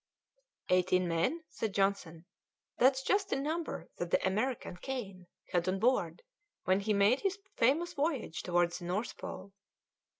[0.69, 2.25] "Eighteen men?" said Johnson.
[2.79, 6.23] "That's just the number that the American, Kane, had on board
[6.63, 9.53] when he made his famous voyage towards the North Pole."